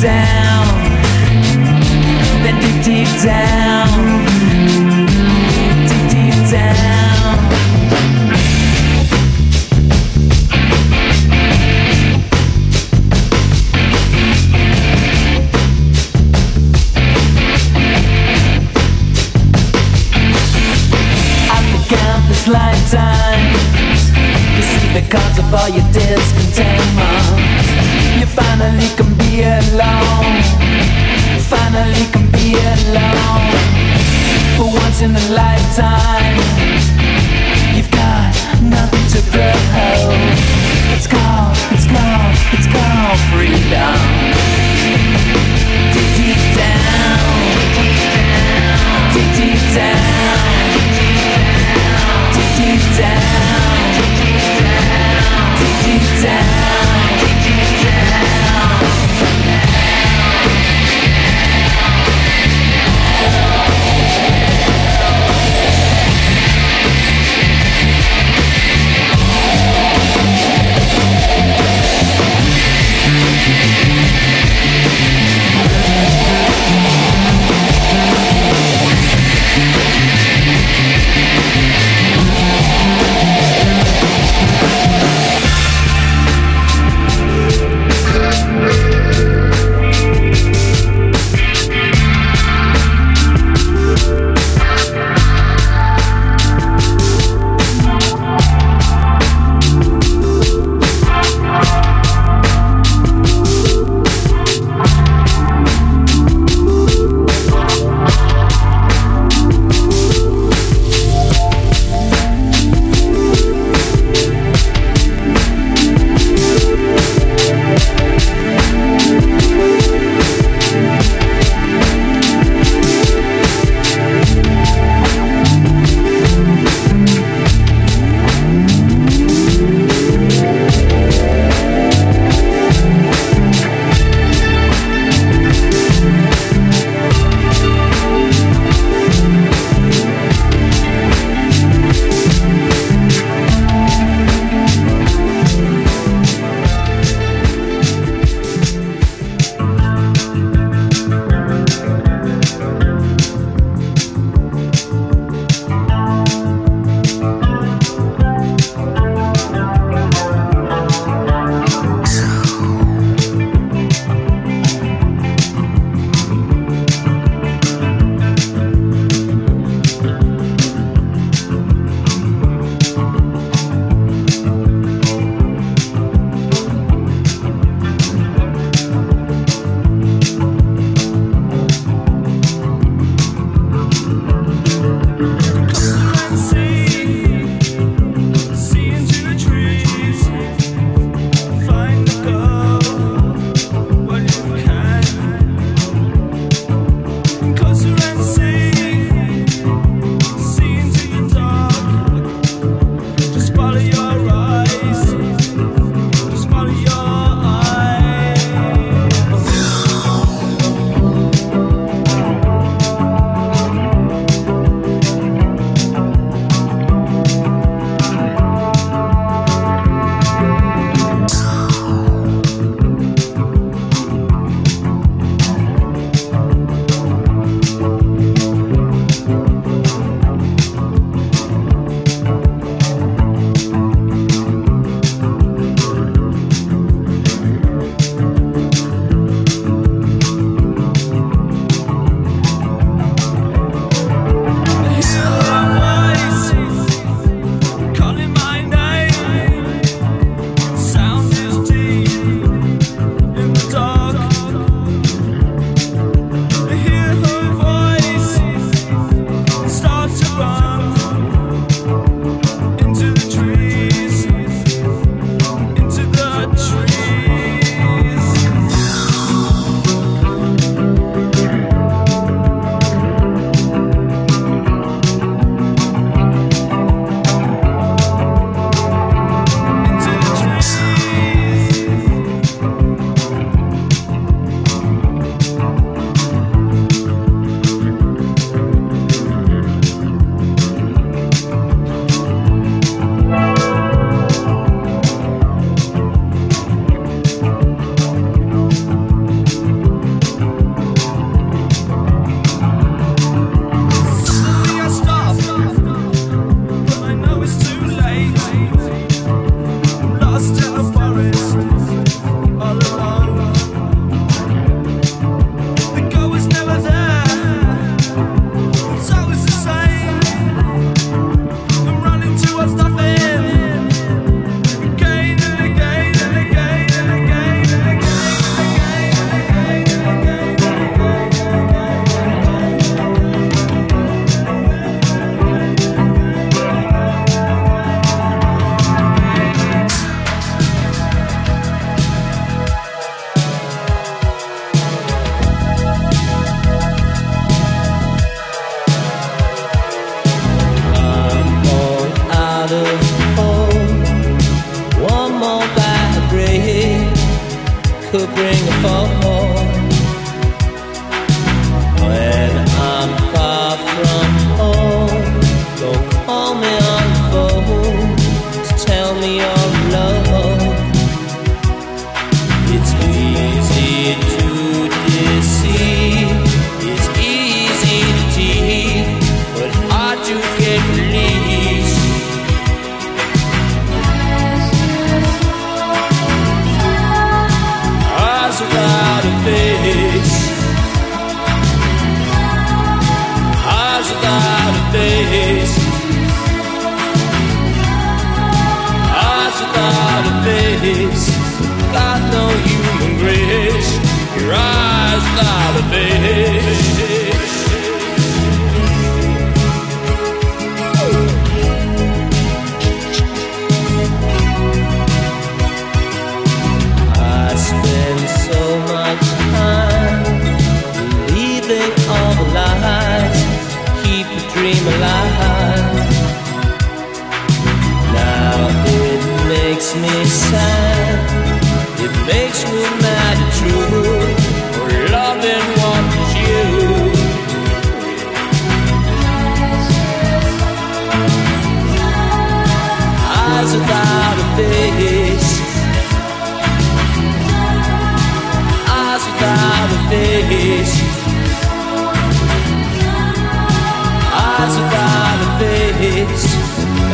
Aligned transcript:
deep, 0.00 0.12
down, 0.12 0.66
then 2.44 2.84
deep 2.84 3.22
down 3.24 3.67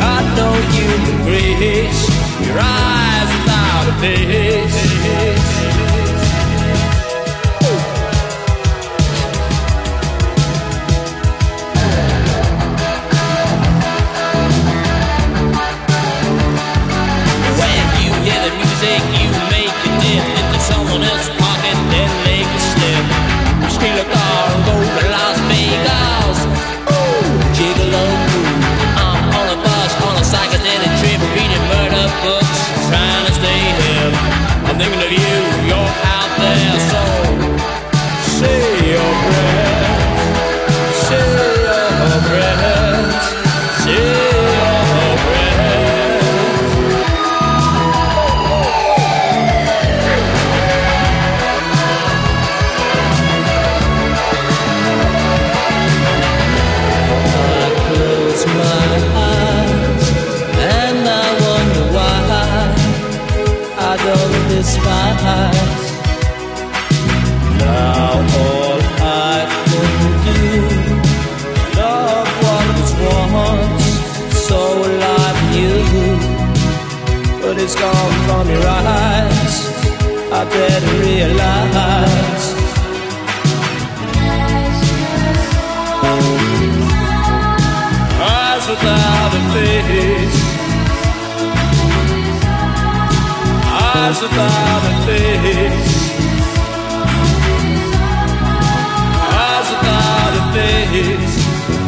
God 0.05 0.37
known 0.37 0.61
human 0.77 1.25
grace, 1.25 2.01
your 2.45 2.59
eyes 2.59 3.29
without 3.39 3.87
a 3.89 3.93
face. 4.01 5.34
better 80.49 80.93
realize. 81.01 82.45
Eyes 88.21 88.65
without 88.69 89.31
a 89.33 89.43
face. 89.53 90.37
Eyes 93.67 94.21
without 94.21 94.83
a 94.91 94.95
face. 95.05 95.95
Eyes 99.43 99.67
without 99.73 100.33
a 100.41 100.45
face. 100.55 101.35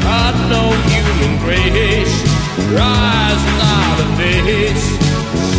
Got 0.03 0.35
no 0.53 0.63
human 0.89 1.33
grace. 1.43 2.15
Eyes 2.77 3.41
without 3.47 3.97
a 3.99 4.09
face. 4.19 4.85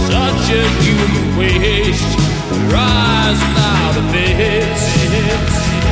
Such 0.09 0.45
a 0.51 0.65
human 0.83 1.39
waste 1.39 2.28
rise 2.73 3.41
without 3.41 3.97
a 3.97 4.13
face. 4.13 5.88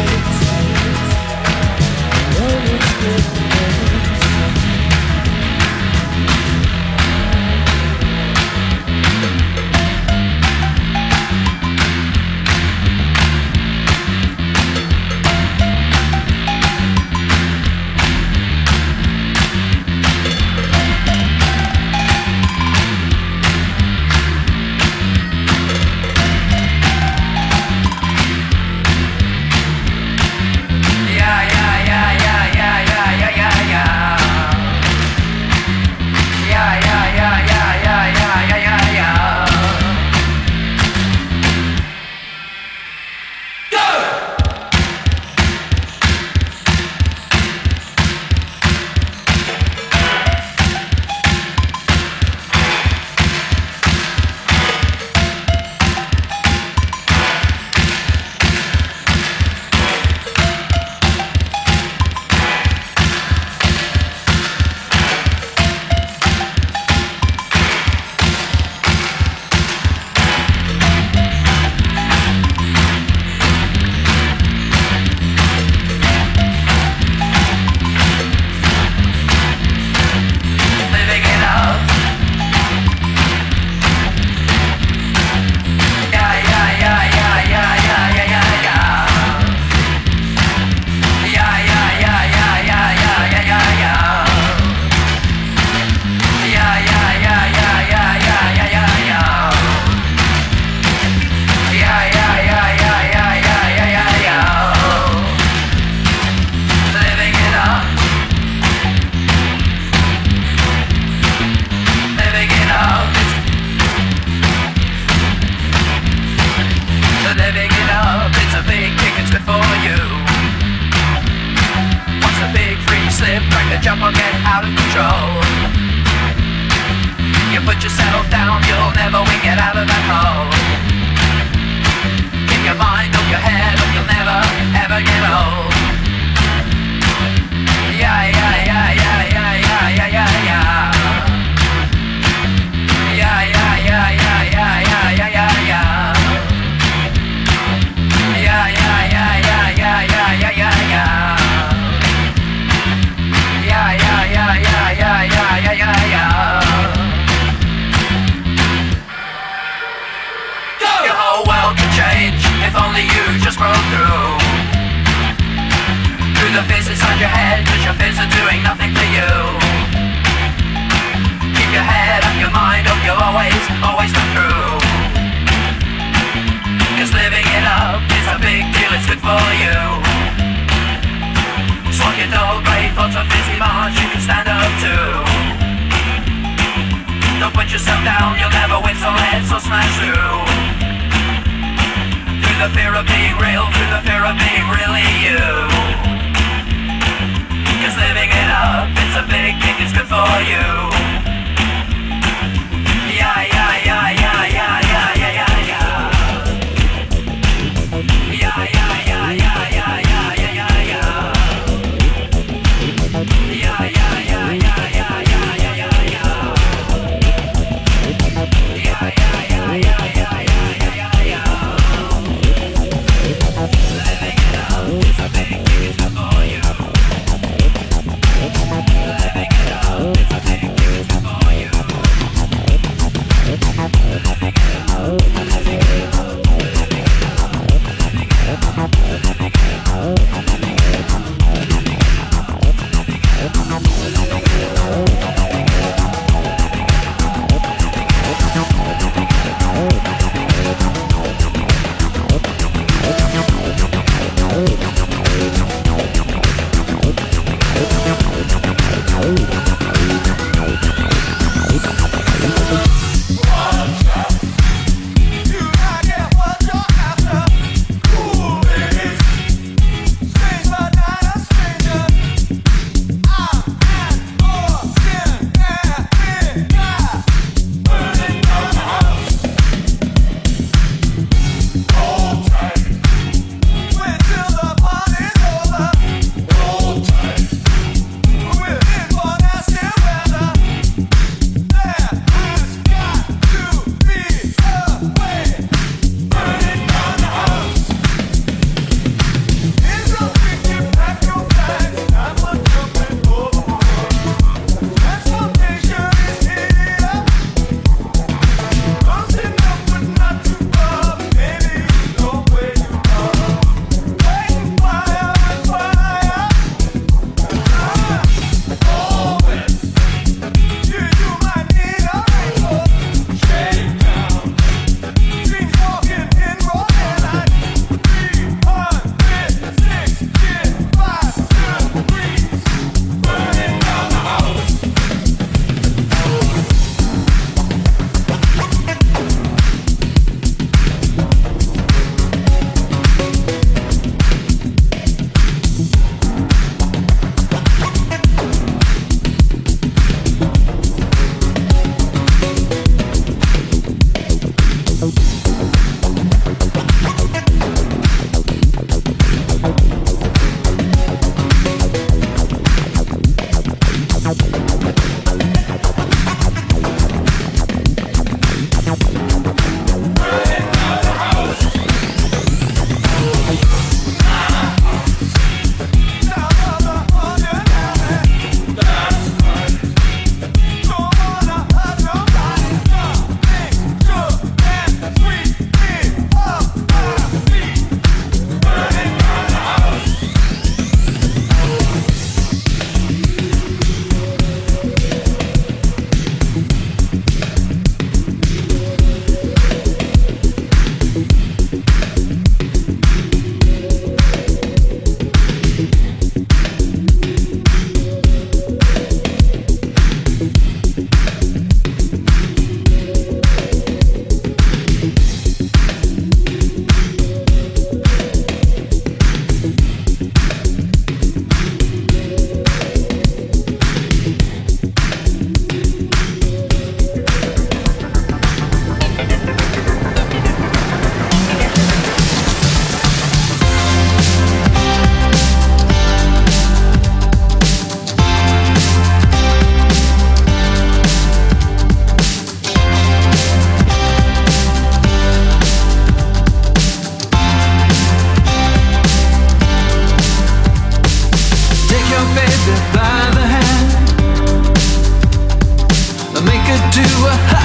Take 457.26 457.55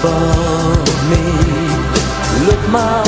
above 0.00 1.10
me. 1.10 1.22
Look 2.46 2.62
my 2.70 3.07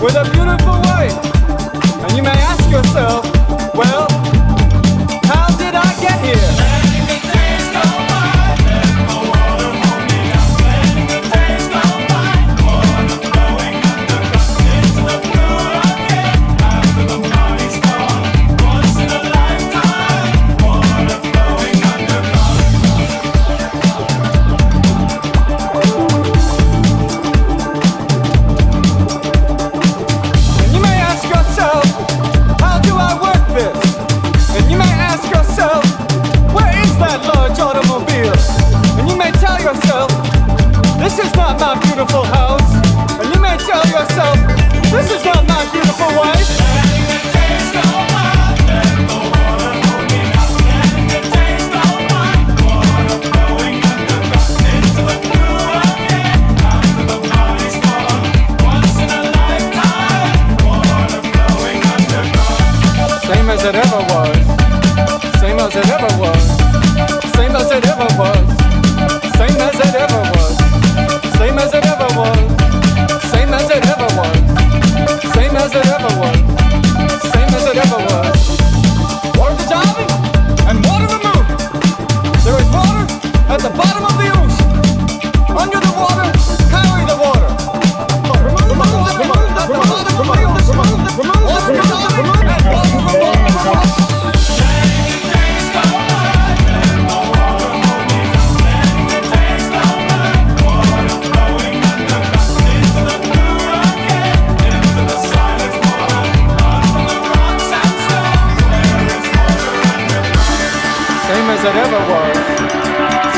with 0.00 0.14
a 0.14 0.22
beautiful 0.30 0.67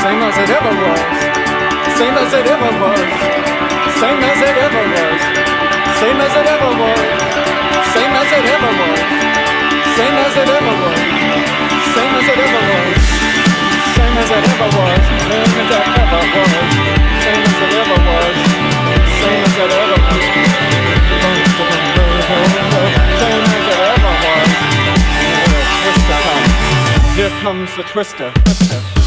same 0.01 0.23
as 0.25 0.33
it 0.33 0.49
ever 0.49 0.73
was, 0.81 1.01
same 2.01 2.17
as 2.17 2.33
it 2.33 2.47
ever 2.49 2.73
was, 2.81 3.11
same 4.01 4.23
as 4.25 4.41
it 4.41 4.57
ever 4.57 4.85
was, 4.97 5.21
same 6.01 6.17
as 6.25 6.33
it 6.41 6.47
ever 6.49 6.73
was, 6.81 7.01
same 7.93 8.15
as 8.17 8.31
it 8.33 8.47
ever 8.49 8.73
was, 8.81 9.05
same 10.01 10.17
as 10.25 10.33
it 10.41 10.49
ever 10.57 10.73
was, 10.81 11.05
same 11.93 12.15
as 12.17 12.25
it 12.25 12.41
ever 12.41 12.65
was, 12.73 12.97
same 13.93 14.17
as 14.17 14.31
it 14.33 14.45
ever 14.49 14.69
was, 14.81 15.05
same 15.05 15.53
as 15.53 15.69
it 15.69 15.85
ever 15.85 16.01
was, 16.01 16.01
same 16.41 17.45
as 17.45 17.57
it 17.61 17.73
ever 17.77 17.99
was, 18.09 18.37
same 19.21 19.43
as 19.45 19.57
it 19.61 19.73
ever 19.77 20.01
was. 20.01 20.21
Here 27.17 27.29
comes 27.43 27.77
the 27.77 27.83
twister. 27.83 28.33
twister. 28.33 29.00